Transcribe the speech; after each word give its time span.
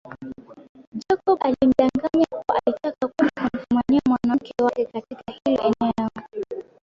Jacob 1.03 1.37
alimdanganya 1.41 2.25
kuwa 2.29 2.59
alitaka 2.65 3.07
kwenda 3.07 3.49
kumfumania 3.49 4.01
mwanamke 4.07 4.53
wake 4.63 4.85
katiko 4.85 5.21
hilo 5.45 5.73
eneo 5.85 6.09